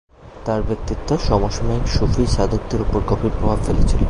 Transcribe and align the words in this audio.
তাঁর 0.45 0.61
ব্যক্তিত্ব 0.61 1.09
সমসাময়িক 1.27 1.85
সুফি 1.87 2.23
সাধকদের 2.27 2.79
উপর 2.81 2.99
গভীর 3.07 3.33
প্রভাব 3.39 3.59
ফেলেছিল। 3.65 3.99